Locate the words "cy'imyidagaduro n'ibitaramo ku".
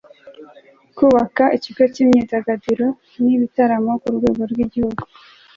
1.93-4.07